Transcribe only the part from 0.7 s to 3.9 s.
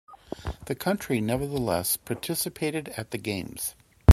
country nevertheless participated at the Games.